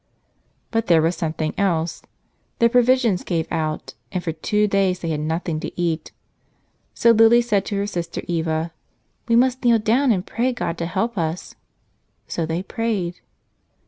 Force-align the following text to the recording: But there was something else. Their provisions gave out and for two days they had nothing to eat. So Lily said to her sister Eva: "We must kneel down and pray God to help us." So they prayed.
But 0.71 0.87
there 0.87 0.99
was 1.03 1.15
something 1.15 1.53
else. 1.59 2.01
Their 2.57 2.69
provisions 2.69 3.23
gave 3.23 3.47
out 3.51 3.93
and 4.11 4.23
for 4.23 4.31
two 4.31 4.67
days 4.67 4.97
they 4.97 5.09
had 5.09 5.19
nothing 5.19 5.59
to 5.59 5.79
eat. 5.79 6.11
So 6.95 7.11
Lily 7.11 7.39
said 7.39 7.65
to 7.65 7.75
her 7.75 7.85
sister 7.85 8.23
Eva: 8.27 8.73
"We 9.27 9.35
must 9.35 9.63
kneel 9.63 9.77
down 9.77 10.11
and 10.11 10.25
pray 10.25 10.53
God 10.53 10.79
to 10.79 10.87
help 10.87 11.19
us." 11.19 11.53
So 12.27 12.47
they 12.47 12.63
prayed. 12.63 13.19